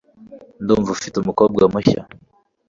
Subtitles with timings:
[0.61, 2.01] ndumva ufite umukobwa mushya